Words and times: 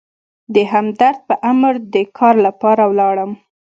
د 0.53 0.55
همدرد 0.71 1.19
په 1.27 1.35
امر 1.51 1.73
د 1.93 1.95
کار 2.17 2.35
لپاره 2.45 2.83
ولاړم. 2.91 3.31